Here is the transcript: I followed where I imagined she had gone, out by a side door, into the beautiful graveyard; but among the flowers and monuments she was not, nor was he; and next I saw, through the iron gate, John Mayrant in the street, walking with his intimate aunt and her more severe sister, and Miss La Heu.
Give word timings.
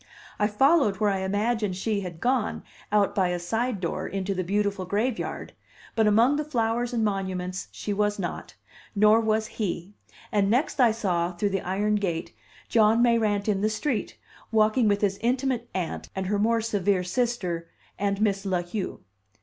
I 0.39 0.47
followed 0.47 0.95
where 0.95 1.11
I 1.11 1.19
imagined 1.19 1.75
she 1.75 1.99
had 2.01 2.19
gone, 2.19 2.63
out 2.91 3.13
by 3.13 3.27
a 3.27 3.37
side 3.37 3.79
door, 3.79 4.07
into 4.07 4.33
the 4.33 4.43
beautiful 4.43 4.83
graveyard; 4.83 5.53
but 5.95 6.07
among 6.07 6.37
the 6.37 6.43
flowers 6.43 6.91
and 6.91 7.05
monuments 7.05 7.67
she 7.71 7.93
was 7.93 8.17
not, 8.17 8.55
nor 8.95 9.19
was 9.21 9.45
he; 9.45 9.93
and 10.31 10.49
next 10.49 10.79
I 10.81 10.89
saw, 10.91 11.33
through 11.33 11.49
the 11.51 11.61
iron 11.61 11.97
gate, 11.97 12.33
John 12.67 13.03
Mayrant 13.03 13.47
in 13.47 13.61
the 13.61 13.69
street, 13.69 14.17
walking 14.51 14.87
with 14.87 15.01
his 15.01 15.19
intimate 15.21 15.69
aunt 15.75 16.09
and 16.15 16.25
her 16.25 16.39
more 16.39 16.61
severe 16.61 17.03
sister, 17.03 17.69
and 17.99 18.19
Miss 18.21 18.43
La 18.43 18.63
Heu. 18.63 19.01